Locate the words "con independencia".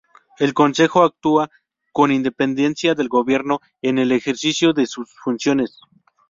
1.91-2.95